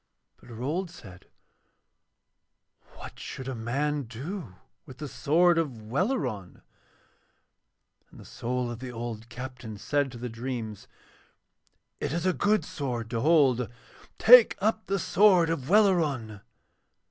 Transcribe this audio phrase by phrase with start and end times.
[0.37, 1.27] But Rold said:
[2.95, 4.55] 'What should a man do
[4.87, 6.63] with the sword of Welleran?'
[8.09, 10.87] And the soul of the old captain said to the dreams:
[11.99, 13.69] 'It is a good sword to hold:
[14.17, 16.41] take up the sword of Welleran.'